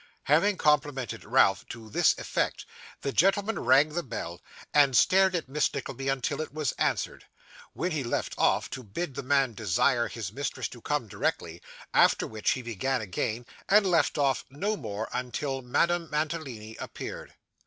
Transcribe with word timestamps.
Having 0.23 0.57
complimented 0.57 1.23
Ralph 1.23 1.63
to 1.69 1.87
this 1.87 2.17
effect, 2.17 2.65
the 3.01 3.11
gentleman 3.11 3.59
rang 3.59 3.89
the 3.89 4.01
bell, 4.01 4.41
and 4.73 4.97
stared 4.97 5.35
at 5.35 5.47
Miss 5.47 5.71
Nickleby 5.71 6.09
until 6.09 6.41
it 6.41 6.51
was 6.51 6.71
answered, 6.79 7.25
when 7.73 7.91
he 7.91 8.03
left 8.03 8.33
off 8.35 8.67
to 8.71 8.81
bid 8.81 9.13
the 9.13 9.21
man 9.21 9.53
desire 9.53 10.07
his 10.07 10.33
mistress 10.33 10.67
to 10.69 10.81
come 10.81 11.07
directly; 11.07 11.61
after 11.93 12.25
which, 12.25 12.49
he 12.53 12.63
began 12.63 12.99
again, 12.99 13.45
and 13.69 13.85
left 13.85 14.17
off 14.17 14.43
no 14.49 14.75
more 14.75 15.07
until 15.13 15.61
Madame 15.61 16.09
Mantalini 16.09 16.75
appeared. 16.77 17.35